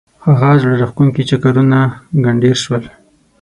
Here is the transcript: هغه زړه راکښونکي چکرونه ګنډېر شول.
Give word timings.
هغه 0.25 0.49
زړه 0.61 0.75
راکښونکي 0.81 1.23
چکرونه 1.29 1.79
ګنډېر 2.25 2.57
شول. 2.63 2.83